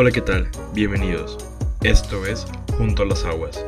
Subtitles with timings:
[0.00, 0.48] Hola, ¿qué tal?
[0.74, 1.36] Bienvenidos.
[1.82, 3.66] Esto es Junto a las Aguas.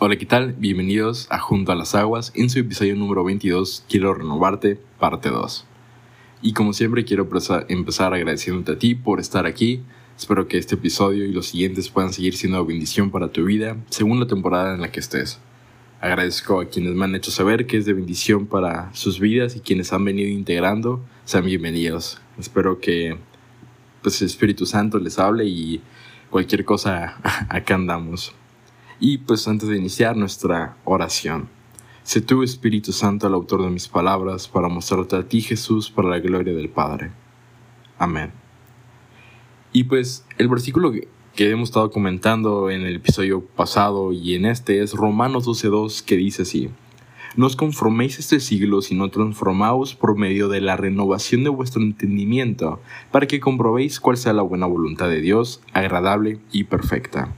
[0.00, 0.52] Hola, ¿qué tal?
[0.52, 2.32] Bienvenidos a Junto a las Aguas.
[2.34, 5.64] En su episodio número 22, Quiero renovarte, parte 2.
[6.42, 7.26] Y como siempre, quiero
[7.68, 9.80] empezar agradeciéndote a ti por estar aquí.
[10.14, 14.20] Espero que este episodio y los siguientes puedan seguir siendo bendición para tu vida, según
[14.20, 15.40] la temporada en la que estés.
[16.02, 19.60] Agradezco a quienes me han hecho saber que es de bendición para sus vidas y
[19.60, 22.20] quienes han venido integrando, sean bienvenidos.
[22.38, 23.18] Espero que
[24.02, 25.80] pues, Espíritu Santo les hable y
[26.30, 27.16] cualquier cosa
[27.48, 28.34] acá andamos.
[28.98, 31.48] Y pues antes de iniciar nuestra oración,
[32.02, 36.08] sé tú Espíritu Santo el autor de mis palabras para mostrarte a ti Jesús para
[36.08, 37.10] la gloria del Padre.
[37.98, 38.32] Amén.
[39.72, 44.46] Y pues el versículo que que hemos estado comentando en el episodio pasado y en
[44.46, 46.70] este es Romanos 12.2 que dice así.
[47.36, 52.80] No os conforméis este siglo, sino transformaos por medio de la renovación de vuestro entendimiento,
[53.12, 57.34] para que comprobéis cuál sea la buena voluntad de Dios, agradable y perfecta.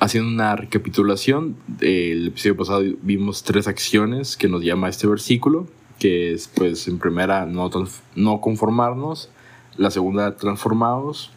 [0.00, 5.68] Haciendo una recapitulación, del episodio pasado vimos tres acciones que nos llama este versículo,
[6.00, 7.70] que es pues en primera no,
[8.16, 9.30] no conformarnos,
[9.76, 11.30] la segunda transformados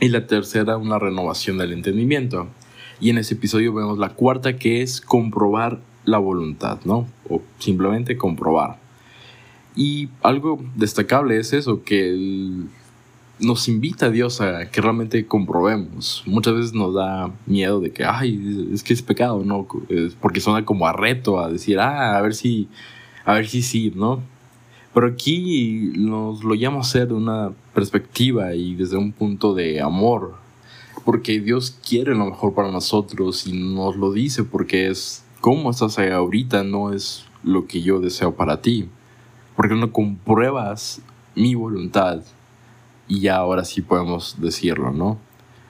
[0.00, 2.48] y la tercera una renovación del entendimiento.
[2.98, 7.06] Y en ese episodio vemos la cuarta que es comprobar la voluntad, ¿no?
[7.28, 8.78] O simplemente comprobar.
[9.76, 12.64] Y algo destacable es eso, que
[13.40, 16.22] nos invita a Dios a que realmente comprobemos.
[16.26, 19.66] Muchas veces nos da miedo de que, ay, es que es pecado, ¿no?
[20.20, 22.68] porque suena como a reto, a decir, ah, a ver si,
[23.24, 24.20] a ver si sí, ¿no?
[24.92, 29.80] Pero aquí nos lo llamo a hacer de una perspectiva y desde un punto de
[29.80, 30.36] amor.
[31.04, 35.98] Porque Dios quiere lo mejor para nosotros y nos lo dice porque es como estás
[35.98, 38.88] ahorita, no es lo que yo deseo para ti.
[39.54, 41.02] Porque no compruebas
[41.34, 42.22] mi voluntad
[43.08, 45.18] y ahora sí podemos decirlo, ¿no?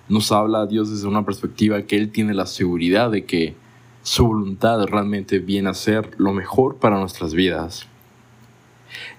[0.09, 3.57] Nos habla Dios desde una perspectiva que Él tiene la seguridad de que
[4.05, 7.89] su voluntad realmente viene a ser lo mejor para nuestras vidas.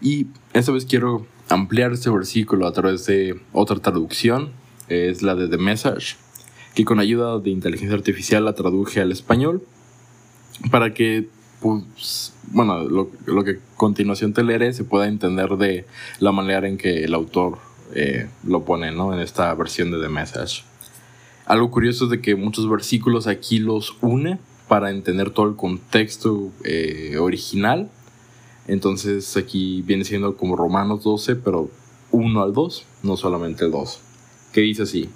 [0.01, 4.51] Y esta vez quiero ampliar este versículo a través de otra traducción,
[4.87, 6.15] es la de The Message,
[6.75, 9.61] que con ayuda de inteligencia artificial la traduje al español
[10.71, 11.27] para que,
[11.61, 15.85] pues, bueno, lo, que a continuación te leeré se pueda entender de
[16.19, 17.57] la manera en que el autor
[17.93, 19.13] eh, lo pone ¿no?
[19.13, 20.63] en esta versión de The Message.
[21.45, 26.51] Algo curioso es de que muchos versículos aquí los une para entender todo el contexto
[26.63, 27.89] eh, original
[28.67, 31.69] entonces aquí viene siendo como Romanos 12, pero
[32.11, 33.99] 1 al 2, no solamente el 2.
[34.51, 35.09] Que dice así.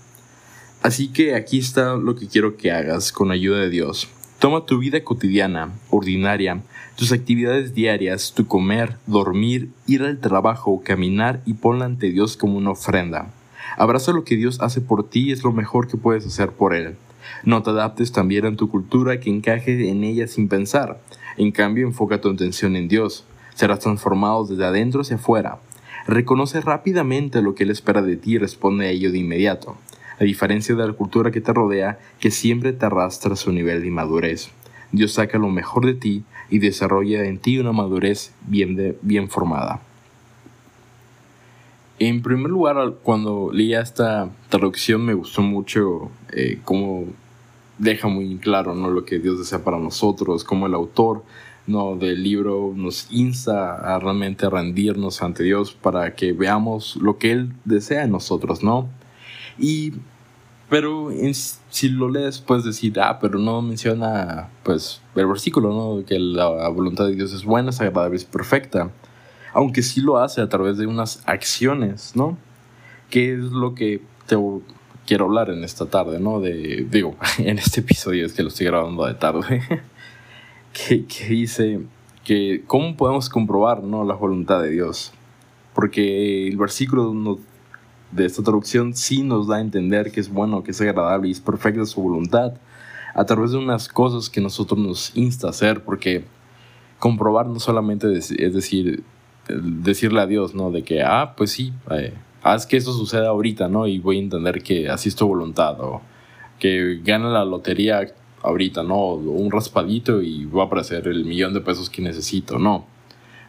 [0.81, 4.07] Así que aquí está lo que quiero que hagas con ayuda de Dios.
[4.39, 6.61] Toma tu vida cotidiana, ordinaria,
[6.95, 12.57] tus actividades diarias, tu comer, dormir, ir al trabajo, caminar y ponla ante Dios como
[12.57, 13.31] una ofrenda.
[13.77, 16.73] Abraza lo que Dios hace por ti y es lo mejor que puedes hacer por
[16.73, 16.95] Él.
[17.43, 21.01] No te adaptes también a tu cultura que encaje en ella sin pensar.
[21.37, 23.25] En cambio, enfoca tu atención en Dios
[23.59, 25.59] serás transformado desde adentro hacia afuera.
[26.07, 29.75] Reconoce rápidamente lo que Él espera de ti y responde a ello de inmediato,
[30.19, 33.81] a diferencia de la cultura que te rodea, que siempre te arrastra a su nivel
[33.81, 34.49] de inmadurez.
[34.91, 39.81] Dios saca lo mejor de ti y desarrolla en ti una madurez bien, bien formada.
[41.99, 47.05] En primer lugar, cuando leía esta traducción me gustó mucho eh, cómo
[47.77, 48.89] deja muy claro ¿no?
[48.89, 51.23] lo que Dios desea para nosotros, cómo el autor
[51.67, 57.31] no, del libro nos insta a realmente rendirnos ante Dios para que veamos lo que
[57.31, 58.89] Él desea en nosotros, ¿no?
[59.59, 59.93] Y,
[60.69, 61.09] pero
[61.69, 66.05] si lo lees puedes decir, ah, pero no menciona, pues, el versículo, ¿no?
[66.05, 68.91] Que la voluntad de Dios es buena, es agradable, es perfecta.
[69.53, 72.37] Aunque sí lo hace a través de unas acciones, ¿no?
[73.09, 74.37] Que es lo que te
[75.09, 76.39] quiero hablar en esta tarde, ¿no?
[76.39, 79.63] De, digo, en este episodio es que lo estoy grabando de tarde.
[80.73, 81.81] que, dice
[82.23, 84.03] que cómo podemos comprobar ¿no?
[84.03, 85.11] la voluntad de Dios.
[85.73, 87.39] Porque el versículo
[88.11, 91.31] de esta traducción sí nos da a entender que es bueno, que es agradable y
[91.31, 92.53] es perfecta su voluntad
[93.13, 96.23] a través de unas cosas que nosotros nos insta a hacer, porque
[96.99, 99.03] comprobar no solamente es decir,
[99.47, 100.71] decirle a Dios, ¿no?
[100.71, 102.13] De que, ah, pues sí, eh,
[102.43, 103.87] haz que eso suceda ahorita, ¿no?
[103.87, 106.01] Y voy a entender que así es tu voluntad, o
[106.59, 109.13] que gana la lotería ahorita, ¿no?
[109.13, 112.85] Un raspadito y va a aparecer el millón de pesos que necesito, no.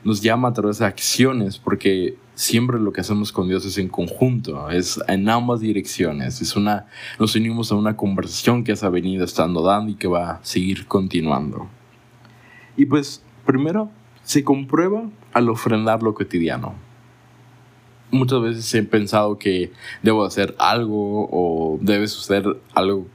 [0.05, 3.89] Nos llama a través de acciones porque siempre lo que hacemos con Dios es en
[3.89, 6.87] conjunto, es en ambas direcciones, es una,
[7.19, 10.41] nos unimos a una conversación que se ha venido estando dando y que va a
[10.43, 11.69] seguir continuando.
[12.79, 13.91] Y pues, primero,
[14.23, 15.03] se comprueba
[15.33, 16.75] al ofrendar lo cotidiano.
[18.11, 19.71] muchas veces he pensado que
[20.03, 23.07] debo hacer algo o debe suceder algo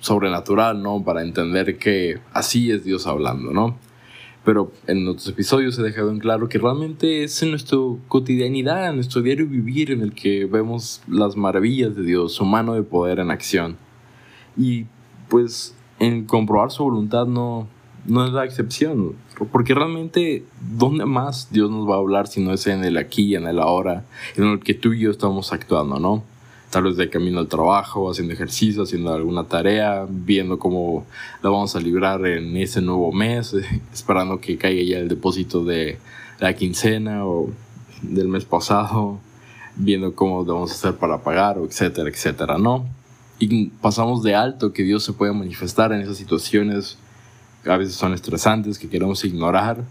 [0.00, 1.02] sobrenatural, ¿no?
[1.02, 3.76] Para entender que así es Dios hablando, ¿no?
[4.44, 8.96] Pero en otros episodios he dejado en claro que realmente es en nuestra cotidianidad, en
[8.96, 13.20] nuestro diario vivir, en el que vemos las maravillas de Dios, su mano de poder
[13.20, 13.76] en acción.
[14.56, 14.84] Y
[15.28, 17.68] pues en comprobar su voluntad no,
[18.06, 19.14] no es la excepción.
[19.50, 20.44] Porque realmente,
[20.76, 23.58] ¿dónde más Dios nos va a hablar si no es en el aquí, en el
[23.58, 24.04] ahora,
[24.36, 26.22] en el que tú y yo estamos actuando, ¿no?
[26.74, 31.06] Tal vez de camino al trabajo, haciendo ejercicio, haciendo alguna tarea, viendo cómo
[31.40, 33.54] la vamos a librar en ese nuevo mes,
[33.92, 36.00] esperando que caiga ya el depósito de
[36.40, 37.48] la quincena o
[38.02, 39.20] del mes pasado,
[39.76, 42.84] viendo cómo vamos a hacer para pagar, etcétera, etcétera, ¿no?
[43.38, 46.98] Y pasamos de alto que Dios se puede manifestar en esas situaciones
[47.66, 49.84] a veces son estresantes que queremos ignorar,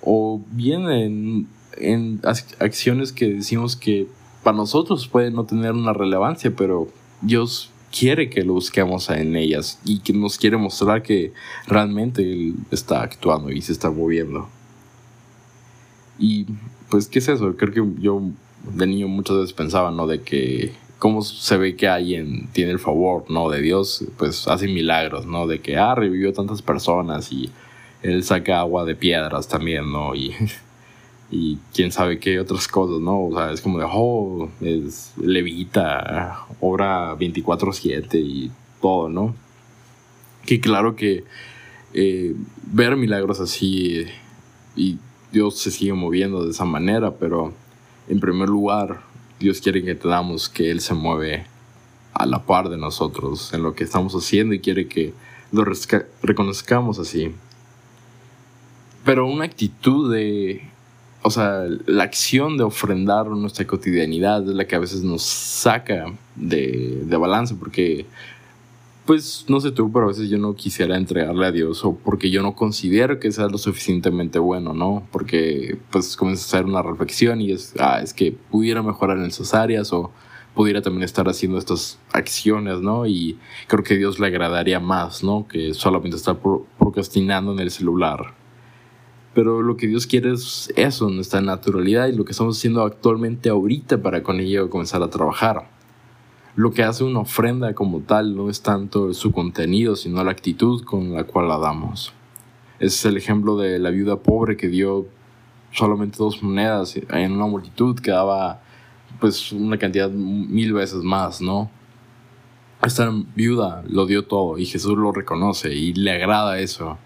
[0.00, 1.46] o bien en,
[1.76, 2.20] en
[2.58, 4.08] acciones que decimos que
[4.42, 6.88] para nosotros pueden no tener una relevancia, pero
[7.20, 11.32] Dios quiere que lo busquemos en ellas y que nos quiere mostrar que
[11.66, 14.48] realmente Él está actuando y se está moviendo.
[16.18, 16.46] Y
[16.90, 17.56] pues, ¿qué es eso?
[17.56, 18.22] Creo que yo
[18.74, 20.06] de niño muchas veces pensaba, ¿no?
[20.06, 23.50] De que cómo se ve que alguien tiene el favor, ¿no?
[23.50, 25.46] De Dios, pues hace milagros, ¿no?
[25.46, 27.50] De que, ah, revivió tantas personas y
[28.02, 30.14] él saca agua de piedras también, ¿no?
[30.14, 30.32] Y,
[31.32, 33.24] y quién sabe qué otras cosas, ¿no?
[33.24, 38.50] O sea, es como de, oh, es levita, obra 24/7 y
[38.82, 39.34] todo, ¿no?
[40.44, 41.24] Que claro que
[41.94, 42.34] eh,
[42.70, 44.04] ver milagros así
[44.76, 44.98] y
[45.32, 47.54] Dios se sigue moviendo de esa manera, pero
[48.08, 49.00] en primer lugar,
[49.40, 51.46] Dios quiere que entendamos que Él se mueve
[52.12, 55.14] a la par de nosotros en lo que estamos haciendo y quiere que
[55.50, 55.64] lo
[56.22, 57.34] reconozcamos así.
[59.02, 60.71] Pero una actitud de,
[61.22, 66.12] o sea, la acción de ofrendar nuestra cotidianidad es la que a veces nos saca
[66.36, 68.06] de, de balance porque
[69.04, 72.30] pues no sé tú, pero a veces yo no quisiera entregarle a Dios o porque
[72.30, 75.06] yo no considero que sea lo suficientemente bueno, ¿no?
[75.10, 79.24] Porque pues comienza a hacer una reflexión y es, ah, es que pudiera mejorar en
[79.24, 80.12] esas áreas o
[80.54, 83.06] pudiera también estar haciendo estas acciones, ¿no?
[83.06, 85.46] Y creo que Dios le agradaría más, ¿no?
[85.48, 86.38] Que solamente estar
[86.78, 88.34] procrastinando en el celular.
[89.34, 93.48] Pero lo que Dios quiere es eso, nuestra naturalidad y lo que estamos haciendo actualmente
[93.48, 95.68] ahorita para con ello comenzar a trabajar
[96.54, 100.84] lo que hace una ofrenda como tal no es tanto su contenido, sino la actitud
[100.84, 102.12] con la cual la damos.
[102.78, 105.06] Es el ejemplo de la viuda pobre que dio
[105.72, 108.60] solamente dos monedas en una multitud que daba
[109.18, 111.70] pues una cantidad mil veces más, ¿no?
[112.82, 116.98] Esta viuda lo dio todo y Jesús lo reconoce y le agrada eso.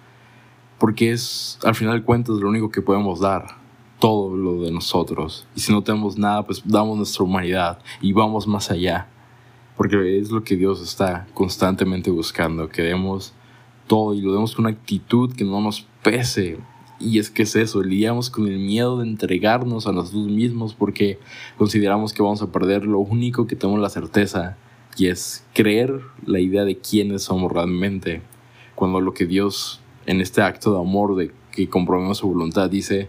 [0.79, 3.47] Porque es, al final de cuentas, lo único que podemos dar.
[3.99, 5.47] Todo lo de nosotros.
[5.57, 9.09] Y si no tenemos nada, pues damos nuestra humanidad y vamos más allá
[9.77, 13.35] porque es lo que Dios está constantemente buscando, que demos
[13.87, 16.59] todo y lo demos con una actitud que no nos pese.
[16.99, 21.19] Y es que es eso, lidiamos con el miedo de entregarnos a nosotros mismos porque
[21.59, 24.57] consideramos que vamos a perder lo único que tenemos la certeza
[24.97, 28.23] y es creer la idea de quiénes somos realmente.
[28.75, 33.09] Cuando lo que Dios en este acto de amor de que comprobemos su voluntad dice,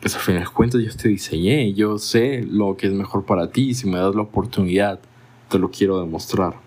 [0.00, 3.50] pues al final de cuentas yo te diseñé, yo sé lo que es mejor para
[3.50, 5.00] ti, si me das la oportunidad
[5.48, 6.60] te lo quiero demostrar.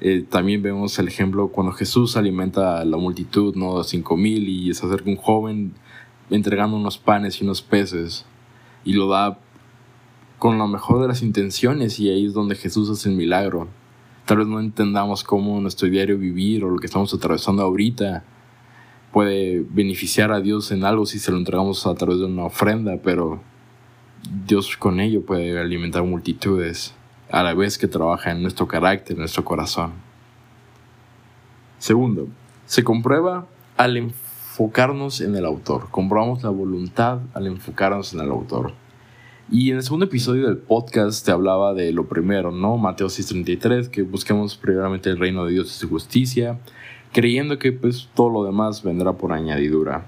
[0.00, 3.82] Eh, también vemos el ejemplo cuando Jesús alimenta a la multitud, ¿no?
[3.84, 5.74] Cinco mil y se acerca un joven
[6.28, 8.26] entregando unos panes y unos peces
[8.84, 9.38] y lo da
[10.38, 13.68] con la mejor de las intenciones y ahí es donde Jesús hace el milagro.
[14.26, 18.22] Tal vez no entendamos cómo nuestro diario vivir o lo que estamos atravesando ahorita
[19.12, 22.96] puede beneficiar a Dios en algo si se lo entregamos a través de una ofrenda,
[23.02, 23.40] pero
[24.46, 26.94] Dios con ello puede alimentar multitudes
[27.30, 29.92] a la vez que trabaja en nuestro carácter, en nuestro corazón.
[31.78, 32.28] Segundo,
[32.66, 35.88] se comprueba al enfocarnos en el autor.
[35.90, 38.72] Comprobamos la voluntad al enfocarnos en el autor.
[39.54, 42.78] Y en el segundo episodio del podcast te hablaba de lo primero, ¿no?
[42.78, 46.58] Mateo 6:33, que busquemos primeramente el reino de Dios y su justicia,
[47.12, 50.06] creyendo que pues todo lo demás vendrá por añadidura.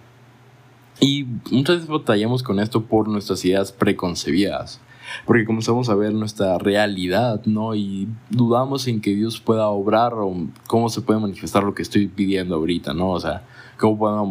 [0.98, 4.80] Y muchas veces batallamos con esto por nuestras ideas preconcebidas
[5.26, 7.74] porque comenzamos a ver nuestra realidad, ¿no?
[7.74, 10.34] Y dudamos en que Dios pueda obrar o
[10.66, 13.10] cómo se puede manifestar lo que estoy pidiendo ahorita, ¿no?
[13.10, 13.44] O sea,
[13.78, 14.24] cómo puedo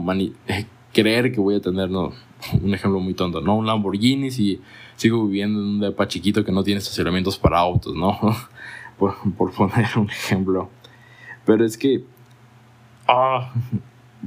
[0.94, 2.14] creer que voy a tener, ¿no?
[2.62, 3.56] Un ejemplo muy tonto, ¿no?
[3.56, 4.62] Un Lamborghini si
[4.96, 8.18] sigo viviendo en un depa chiquito que no tiene estacionamientos para autos, ¿no?
[8.98, 10.70] por, por poner un ejemplo.
[11.46, 12.04] Pero es que...
[13.08, 13.52] Ah,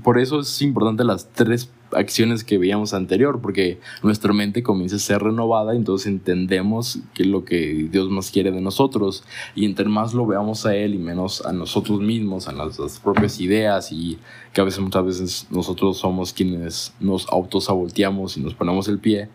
[0.02, 4.98] por eso es importante las tres acciones que veíamos anterior, porque nuestra mente comienza a
[4.98, 9.24] ser renovada, entonces entendemos que es lo que Dios más quiere de nosotros,
[9.54, 13.40] y entre más lo veamos a Él y menos a nosotros mismos, a nuestras propias
[13.40, 14.18] ideas, y
[14.52, 19.28] que a veces muchas veces nosotros somos quienes nos autosaboteamos y nos ponemos el pie,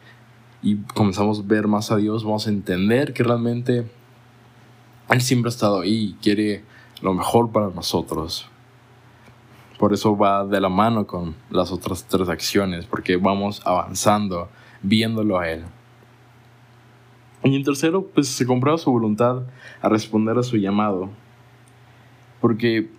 [0.63, 3.89] y comenzamos a ver más a Dios, vamos a entender que realmente
[5.09, 6.63] Él siempre ha estado ahí y quiere
[7.01, 8.50] lo mejor para nosotros.
[9.81, 14.47] Por eso va de la mano con las otras tres acciones, porque vamos avanzando,
[14.83, 15.63] viéndolo a Él.
[17.43, 19.41] Y en tercero, pues se comprueba su voluntad
[19.81, 21.09] a responder a su llamado.
[22.39, 22.91] Porque,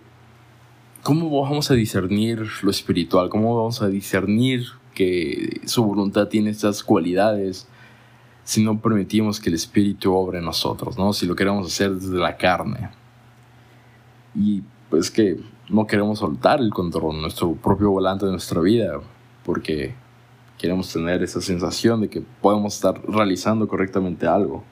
[1.03, 3.29] ¿cómo vamos a discernir lo espiritual?
[3.29, 7.65] ¿Cómo vamos a discernir que su voluntad tiene estas cualidades
[8.43, 11.13] si no permitimos que el Espíritu obre en nosotros, ¿no?
[11.13, 12.89] Si lo queremos hacer desde la carne.
[14.35, 18.99] Y pues que no queremos soltar el control, nuestro propio volante de nuestra vida,
[19.45, 19.93] porque
[20.57, 24.63] queremos tener esa sensación de que podemos estar realizando correctamente algo.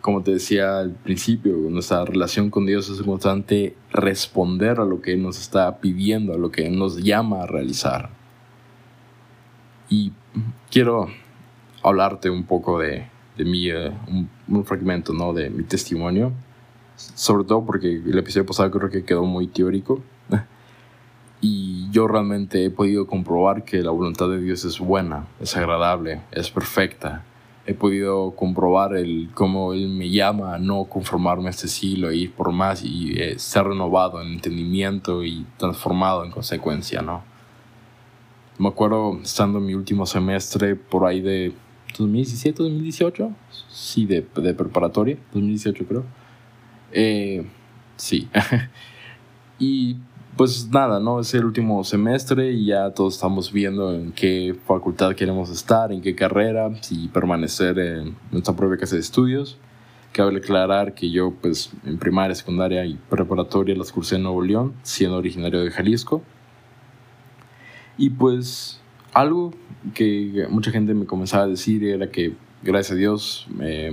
[0.00, 5.12] Como te decía al principio, nuestra relación con Dios es constante responder a lo que
[5.12, 8.10] Él nos está pidiendo, a lo que Él nos llama a realizar.
[9.88, 10.12] Y
[10.70, 11.08] quiero
[11.82, 15.32] hablarte un poco de, de mí, eh, un, un fragmento ¿no?
[15.32, 16.32] de mi testimonio
[16.98, 20.02] sobre todo porque el episodio pasado creo que quedó muy teórico.
[21.40, 26.20] Y yo realmente he podido comprobar que la voluntad de Dios es buena, es agradable,
[26.32, 27.24] es perfecta.
[27.64, 32.16] He podido comprobar el cómo Él me llama a no conformarme a este siglo, e
[32.16, 37.22] ir por más y eh, ser renovado en entendimiento y transformado en consecuencia, ¿no?
[38.58, 41.52] Me acuerdo estando en mi último semestre por ahí de
[41.96, 43.30] 2017, 2018,
[43.70, 46.04] sí, de, de preparatoria, 2018 creo
[46.92, 47.46] eh,
[47.96, 48.28] sí.
[49.58, 49.96] y
[50.36, 51.18] pues nada, ¿no?
[51.18, 56.00] Es el último semestre y ya todos estamos viendo en qué facultad queremos estar, en
[56.00, 59.58] qué carrera, si permanecer en nuestra propia casa de estudios.
[60.12, 64.74] Cabe aclarar que yo, pues, en primaria, secundaria y preparatoria las cursé en Nuevo León,
[64.82, 66.22] siendo originario de Jalisco.
[67.96, 68.80] Y pues,
[69.12, 69.52] algo
[69.94, 73.90] que mucha gente me comenzaba a decir era que gracias a Dios, he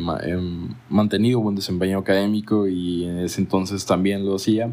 [0.90, 4.72] mantenido buen desempeño académico y en ese entonces también lo hacía.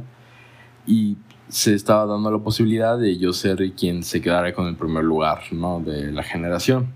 [0.87, 1.17] Y
[1.49, 5.43] se estaba dando la posibilidad de yo ser quien se quedara con el primer lugar
[5.53, 5.81] ¿no?
[5.81, 6.93] de la generación.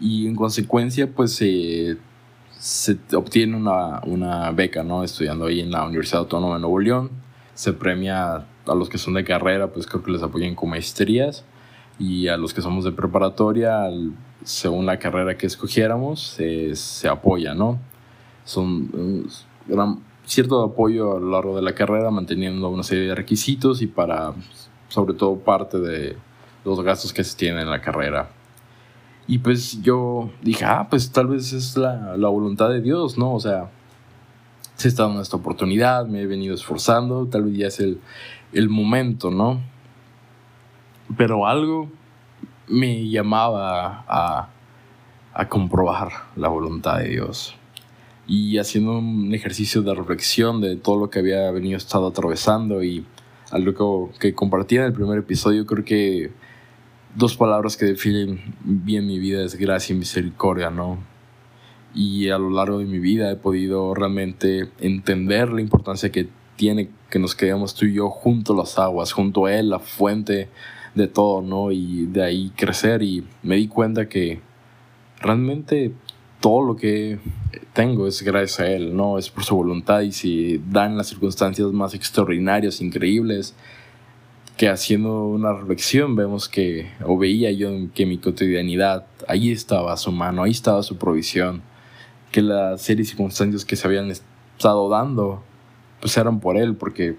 [0.00, 1.96] Y en consecuencia, pues se
[3.14, 5.04] obtiene una, una, beca, ¿no?
[5.04, 7.10] Estudiando ahí en la Universidad Autónoma de Nuevo León.
[7.54, 11.44] Se premia a los que son de carrera, pues creo que les apoyan con maestrías.
[11.98, 13.90] Y a los que somos de preparatoria,
[14.44, 16.38] según la carrera que escogiéramos,
[16.74, 17.78] se apoya, ¿no?
[18.44, 19.26] Son
[19.66, 23.86] gran, cierto apoyo a lo largo de la carrera, manteniendo una serie de requisitos y
[23.86, 24.32] para,
[24.88, 26.16] sobre todo, parte de
[26.64, 28.30] los gastos que se tienen en la carrera.
[29.26, 33.34] Y pues yo dije, ah, pues tal vez es la, la voluntad de Dios, ¿no?
[33.34, 33.70] O sea,
[34.74, 38.00] se está dando esta oportunidad, me he venido esforzando, tal vez ya es el,
[38.52, 39.60] el momento, ¿no?
[41.16, 41.88] Pero algo
[42.70, 44.48] me llamaba a,
[45.34, 47.54] a comprobar la voluntad de Dios.
[48.26, 53.04] Y haciendo un ejercicio de reflexión de todo lo que había venido estado atravesando y
[53.50, 56.30] algo que compartí en el primer episodio, creo que
[57.14, 60.98] dos palabras que definen bien mi vida es gracia y misericordia, ¿no?
[61.92, 66.90] Y a lo largo de mi vida he podido realmente entender la importancia que tiene
[67.10, 70.48] que nos quedemos tú y yo junto a las aguas, junto a Él, la fuente
[70.94, 71.72] de todo, ¿no?
[71.72, 74.40] Y de ahí crecer y me di cuenta que
[75.20, 75.92] realmente
[76.40, 77.18] todo lo que
[77.72, 79.18] tengo es gracias a Él, ¿no?
[79.18, 83.54] Es por su voluntad y si dan las circunstancias más extraordinarias, increíbles,
[84.56, 90.12] que haciendo una reflexión vemos que, o veía yo que mi cotidianidad, ahí estaba su
[90.12, 91.62] mano, ahí estaba su provisión,
[92.30, 95.42] que las series de circunstancias que se habían estado dando,
[96.00, 97.16] pues eran por Él, porque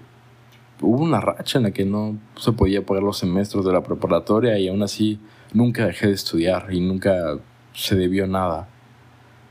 [0.82, 4.58] hubo una racha en la que no se podía pagar los semestres de la preparatoria
[4.58, 5.20] y aún así
[5.52, 7.38] nunca dejé de estudiar y nunca
[7.72, 8.68] se debió nada.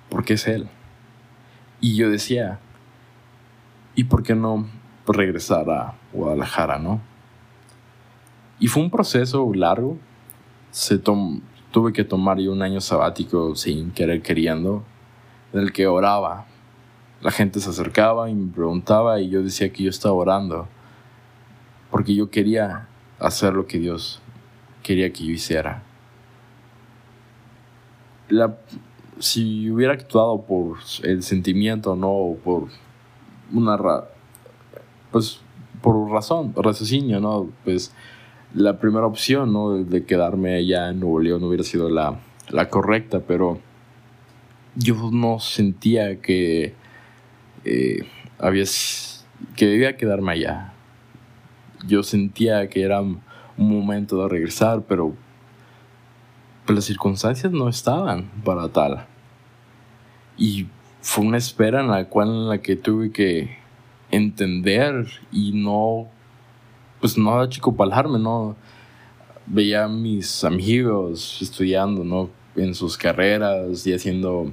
[0.10, 0.68] Porque es él.
[1.80, 2.60] Y yo decía,
[3.96, 4.68] ¿y por qué no
[5.08, 7.02] regresar a Guadalajara, no?
[8.60, 9.98] Y fue un proceso largo.
[10.70, 14.84] Se tuve que tomar yo un año sabático sin querer queriendo,
[15.54, 16.46] en el que oraba.
[17.22, 20.68] La gente se acercaba y me preguntaba y yo decía que yo estaba orando
[21.91, 22.88] porque yo quería
[23.19, 24.21] hacer lo que Dios
[24.81, 25.83] quería que yo hiciera.
[28.29, 28.57] La,
[29.19, 32.69] si hubiera actuado por el sentimiento, no por
[33.51, 33.77] una
[35.12, 35.41] pues
[35.81, 37.93] por razón, raciocinio, no, pues
[38.53, 39.83] la primera opción, ¿no?
[39.83, 42.19] De quedarme allá en Nuevo León hubiera sido la,
[42.50, 43.60] la correcta, pero
[44.75, 46.74] yo no sentía que
[47.65, 48.05] eh,
[49.55, 50.71] que debía quedarme allá.
[51.86, 53.22] Yo sentía que era un
[53.58, 55.16] momento de regresar, pero
[56.68, 59.06] las circunstancias no estaban para tal.
[60.38, 60.68] Y
[61.02, 63.58] fue una espera en la cual en la que tuve que
[64.12, 66.08] entender y no
[67.00, 68.56] pues no achicopaljarme, no
[69.48, 72.30] veía a mis amigos estudiando, ¿no?
[72.56, 74.52] En sus carreras y haciendo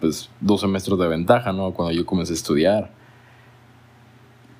[0.00, 1.72] pues dos semestres de ventaja, ¿no?
[1.72, 2.90] Cuando yo comencé a estudiar.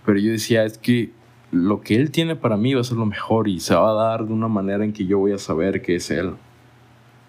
[0.05, 1.11] Pero yo decía, es que
[1.53, 3.95] lo que él tiene para mí va a ser lo mejor y se va a
[4.11, 6.35] dar de una manera en que yo voy a saber que es él.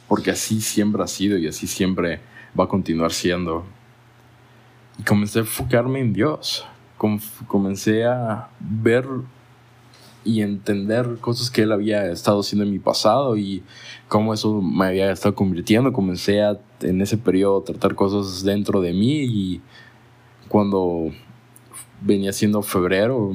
[0.08, 2.20] Porque así siempre ha sido y así siempre
[2.58, 3.66] va a continuar siendo.
[4.98, 6.66] Y comencé a enfocarme en Dios.
[7.48, 9.06] comencé a ver
[10.24, 13.64] y entender cosas que él había estado haciendo en mi pasado y
[14.10, 15.94] cómo eso me había estado convirtiendo.
[15.94, 19.62] Comencé a, en ese periodo tratar cosas dentro de mí y
[20.50, 21.12] cuando
[22.02, 23.34] venía siendo febrero,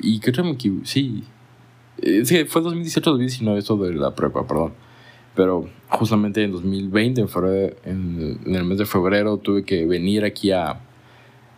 [0.00, 1.24] y creo que sí,
[2.24, 4.72] sí, fue 2018-2019 eso de la prepa, perdón.
[5.34, 7.20] Pero justamente en 2020,
[7.84, 10.80] en, en, el mes de febrero, tuve que venir aquí a,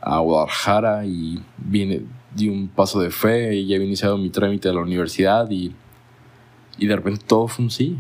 [0.01, 2.03] a Guadalajara y vine,
[2.35, 5.73] di un paso de fe y ya había iniciado mi trámite a la universidad y,
[6.79, 7.97] y de repente todo fue un sí.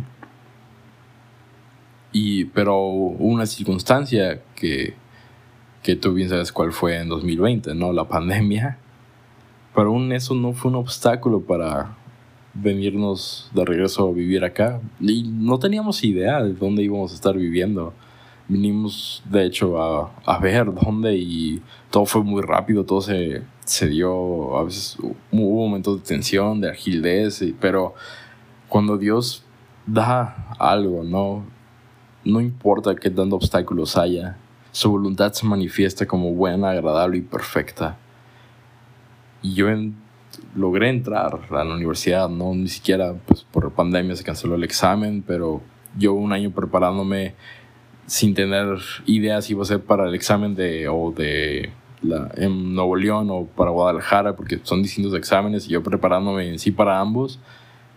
[2.12, 4.94] Y, pero hubo una circunstancia que,
[5.82, 7.92] que tú bien sabes cuál fue en 2020, ¿no?
[7.92, 8.78] La pandemia.
[9.74, 11.96] Pero aún eso no fue un obstáculo para
[12.54, 14.80] venirnos de regreso a vivir acá.
[15.00, 17.92] Y no teníamos idea de dónde íbamos a estar viviendo
[18.50, 23.86] vinimos de hecho a, a, ver dónde y todo fue muy rápido, todo se, se
[23.86, 27.94] dio, a veces hubo momentos de tensión, de agilidad, pero
[28.68, 29.44] cuando Dios
[29.86, 31.44] da algo, no,
[32.24, 34.36] no importa qué tantos obstáculos haya,
[34.72, 37.98] su voluntad se manifiesta como buena, agradable y perfecta.
[39.42, 39.66] Y yo
[40.54, 45.22] logré entrar a la universidad, no ni siquiera pues, por pandemia se canceló el examen,
[45.26, 45.60] pero
[45.96, 47.34] yo un año preparándome
[48.06, 51.70] sin tener idea si iba a ser para el examen de, o de
[52.02, 56.58] la, en Nuevo León o para Guadalajara, porque son distintos exámenes y yo preparándome en
[56.58, 57.38] sí para ambos,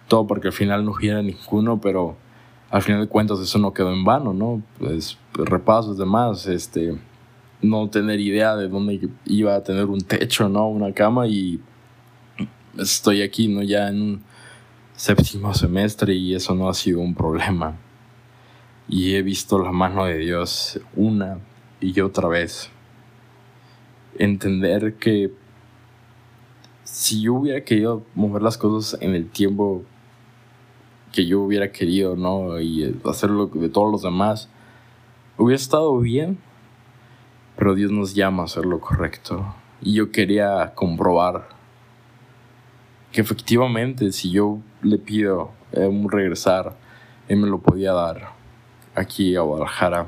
[0.08, 2.16] todo porque al final no hubiera ninguno, pero
[2.70, 4.62] al final de cuentas eso no quedó en vano, ¿no?
[4.80, 6.98] Pues repasos, demás, este,
[7.64, 10.68] no tener idea de dónde iba a tener un techo, ¿no?
[10.68, 11.60] Una cama y
[12.78, 13.64] estoy aquí, ¿no?
[13.64, 14.24] Ya en un
[14.96, 17.78] séptimo semestre y eso no ha sido un problema
[18.88, 21.40] y he visto la mano de Dios una
[21.80, 22.70] y otra vez.
[24.18, 25.32] Entender que
[26.84, 29.84] si yo hubiera querido mover las cosas en el tiempo
[31.12, 32.60] que yo hubiera querido, ¿no?
[32.60, 34.50] Y hacerlo de todos los demás,
[35.38, 36.38] hubiera estado bien,
[37.56, 39.54] pero Dios nos llama a hacer lo correcto.
[39.82, 41.50] Y yo quería comprobar
[43.12, 46.76] que efectivamente si yo le pido un regresar,
[47.28, 48.30] Él me lo podía dar
[48.96, 50.08] aquí a Guadalajara.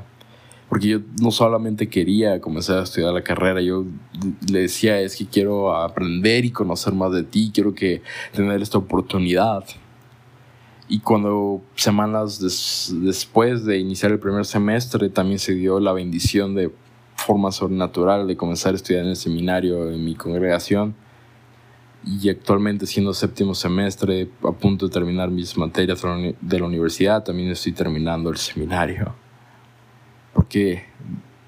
[0.68, 3.84] Porque yo no solamente quería comenzar a estudiar la carrera, yo
[4.50, 8.78] le decía, es que quiero aprender y conocer más de ti, quiero que tener esta
[8.78, 9.64] oportunidad.
[10.88, 12.40] Y cuando semanas
[12.90, 16.72] después de iniciar el primer semestre, también se dio la bendición de
[17.26, 20.94] forma sobrenatural de comenzar a estudiar en el seminario en mi congregación
[22.04, 26.00] y actualmente siendo séptimo semestre, a punto de terminar mis materias
[26.40, 29.12] de la universidad, también estoy terminando el seminario.
[30.32, 30.84] Porque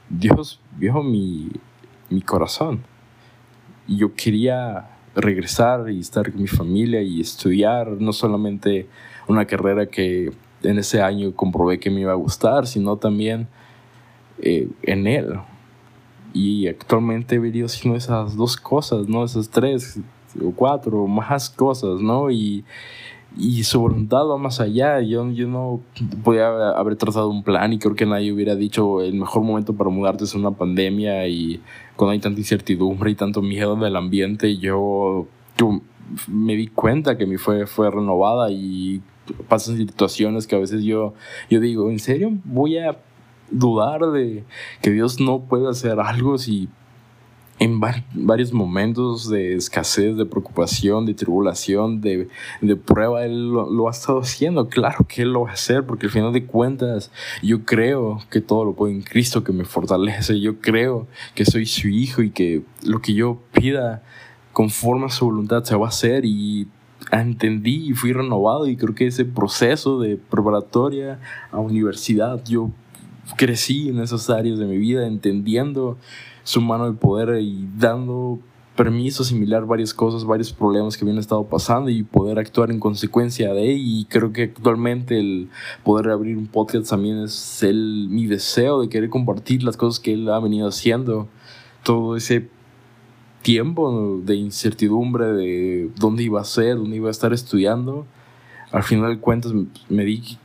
[0.08, 1.48] Dios vio mi,
[2.10, 2.82] mi corazón.
[3.86, 8.88] Y yo quería regresar y estar con mi familia y estudiar no solamente
[9.28, 10.32] una carrera que
[10.64, 13.46] en ese año comprobé que me iba a gustar, sino también
[14.40, 15.38] eh, en él.
[16.32, 19.24] Y actualmente he venido haciendo esas dos cosas, ¿no?
[19.24, 20.00] Esas tres
[20.42, 22.30] o cuatro o más cosas, ¿no?
[22.30, 22.64] Y,
[23.36, 25.00] y su voluntad va más allá.
[25.00, 25.80] Yo, yo no
[26.24, 29.90] podía haber trazado un plan y creo que nadie hubiera dicho el mejor momento para
[29.90, 31.60] mudarte es una pandemia y
[31.96, 35.80] cuando hay tanta incertidumbre y tanto miedo en el ambiente, yo, yo
[36.26, 39.02] me di cuenta que mi fue fue renovada y
[39.48, 41.14] pasan situaciones que a veces yo,
[41.50, 42.96] yo digo, ¿en serio voy a
[43.50, 44.44] dudar de
[44.82, 46.68] que Dios no puede hacer algo si
[47.60, 52.28] en varios momentos de escasez, de preocupación, de tribulación, de,
[52.60, 54.68] de prueba, Él lo, ha estado haciendo.
[54.68, 57.10] Claro que Él lo va a hacer, porque al final de cuentas
[57.42, 60.38] yo creo que todo lo puedo en Cristo que me fortalece.
[60.40, 64.02] Yo creo que soy su hijo y que lo que yo pida
[64.52, 66.68] conforme a su voluntad se va a hacer y
[67.10, 71.18] entendí y fui renovado y creo que ese proceso de preparatoria
[71.50, 72.70] a universidad, yo
[73.36, 75.96] crecí en esas áreas de mi vida entendiendo
[76.44, 78.38] su mano de poder y dando
[78.78, 83.52] permiso asimilar varias cosas, varios problemas que habían estado pasando y poder actuar en consecuencia
[83.52, 85.48] de y creo que actualmente el
[85.82, 90.12] poder abrir un podcast también es el, mi deseo de querer compartir las cosas que
[90.12, 91.28] él ha venido haciendo.
[91.82, 92.48] Todo ese
[93.42, 98.06] tiempo de incertidumbre de dónde iba a ser, dónde iba a estar estudiando,
[98.70, 99.52] al final de cuentas
[99.88, 100.38] me di,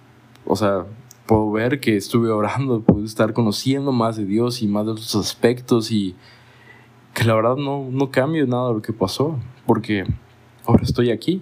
[0.46, 0.86] o sea,
[1.25, 5.15] puedo ver que estuve orando, pude estar conociendo más de Dios y más de otros
[5.15, 6.15] aspectos y
[7.13, 10.05] que la verdad no, no cambio nada de lo que pasó, porque
[10.65, 11.41] ahora estoy aquí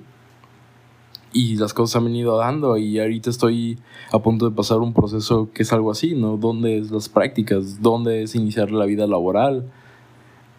[1.33, 3.79] y las cosas han venido dando y ahorita estoy
[4.11, 6.37] a punto de pasar un proceso que es algo así, ¿no?
[6.37, 7.81] ¿Dónde es las prácticas?
[7.81, 9.71] ¿Dónde es iniciar la vida laboral?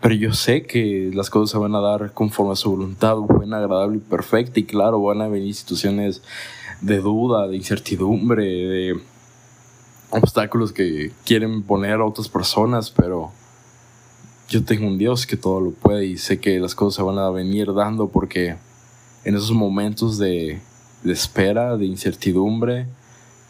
[0.00, 3.58] Pero yo sé que las cosas se van a dar conforme a su voluntad, buena,
[3.58, 4.58] agradable y perfecta.
[4.58, 6.22] Y claro, van a venir situaciones
[6.80, 9.00] de duda, de incertidumbre, de
[10.12, 13.32] obstáculos que quieren poner a otras personas, pero
[14.48, 17.18] yo tengo un Dios que todo lo puede y sé que las cosas se van
[17.18, 18.56] a venir dando porque
[19.24, 20.60] en esos momentos de,
[21.02, 22.86] de espera, de incertidumbre,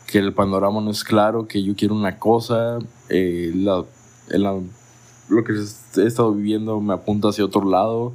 [0.06, 6.06] que el panorama no es claro, que yo quiero una cosa, eh, lo que he
[6.06, 8.12] estado viviendo me apunta hacia otro lado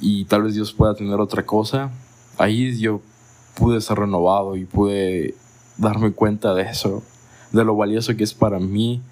[0.00, 1.90] y tal vez Dios pueda tener otra cosa,
[2.38, 3.02] ahí yo
[3.56, 5.34] pude ser renovado y pude
[5.76, 7.02] darme cuenta de eso,
[7.52, 9.02] de lo valioso que es para mí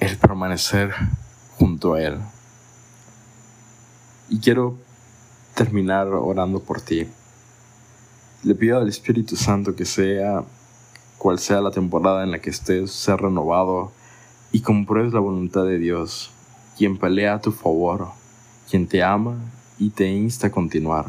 [0.00, 0.92] el permanecer
[1.58, 2.18] junto a Él.
[4.28, 4.76] Y quiero
[5.54, 7.06] terminar orando por ti.
[8.44, 10.44] Le pido al Espíritu Santo que sea
[11.18, 13.90] cual sea la temporada en la que estés, sea renovado
[14.52, 16.30] y compruebes la voluntad de Dios,
[16.76, 18.08] quien pelea a tu favor,
[18.70, 19.36] quien te ama
[19.78, 21.06] y te insta a continuar.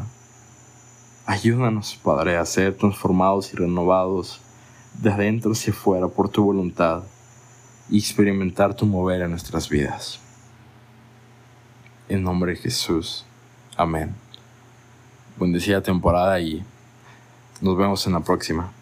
[1.26, 4.40] Ayúdanos, Padre, a ser transformados y renovados
[4.94, 7.02] de adentro hacia afuera por tu voluntad
[7.88, 10.20] y experimentar tu mover en nuestras vidas.
[12.08, 13.24] En nombre de Jesús.
[13.76, 14.14] Amén.
[15.38, 16.64] Bendecida temporada y
[17.60, 18.72] nos vemos en la próxima.